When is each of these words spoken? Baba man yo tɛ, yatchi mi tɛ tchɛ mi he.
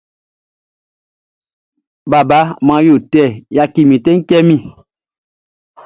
Baba 2.11 2.39
man 2.65 2.81
yo 2.87 2.95
tɛ, 3.11 3.23
yatchi 3.55 3.81
mi 3.89 3.97
tɛ 4.05 4.11
tchɛ 4.27 4.37
mi 4.47 4.55
he. 4.63 4.69